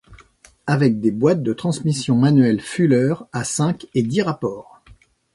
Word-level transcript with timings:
Avec 0.65 0.99
des 0.99 1.11
boîtes 1.11 1.43
de 1.43 1.53
transmissions 1.53 2.17
manuelles 2.17 2.59
Fuller 2.59 3.13
à 3.33 3.43
cinq 3.43 3.85
et 3.93 4.01
dix 4.01 4.23
rapports. 4.23 4.81